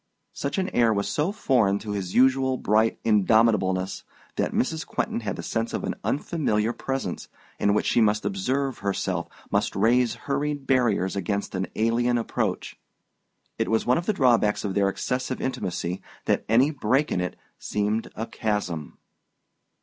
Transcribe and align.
Such 0.33 0.57
an 0.57 0.67
air 0.69 0.91
was 0.91 1.07
so 1.07 1.31
foreign 1.31 1.77
to 1.77 1.91
his 1.91 2.15
usual 2.15 2.57
bright 2.57 2.97
indomitableness 3.03 4.03
that 4.35 4.51
Mrs. 4.51 4.83
Quentin 4.83 5.19
had 5.19 5.35
the 5.35 5.43
sense 5.43 5.73
of 5.75 5.83
an 5.83 5.93
unfamiliar 6.03 6.73
presence, 6.73 7.27
in 7.59 7.75
which 7.75 7.85
she 7.85 8.01
must 8.01 8.25
observe 8.25 8.79
herself, 8.79 9.27
must 9.51 9.75
raise 9.75 10.15
hurried 10.25 10.65
barriers 10.65 11.15
against 11.15 11.53
an 11.53 11.67
alien 11.75 12.17
approach. 12.17 12.79
It 13.59 13.69
was 13.69 13.85
one 13.85 13.99
of 13.99 14.07
the 14.07 14.13
drawbacks 14.13 14.63
of 14.65 14.73
their 14.73 14.89
excessive 14.89 15.39
intimacy 15.39 16.01
that 16.25 16.45
any 16.49 16.71
break 16.71 17.11
in 17.11 17.21
it 17.21 17.35
seemed 17.59 18.09
a 18.15 18.25
chasm. 18.25 18.97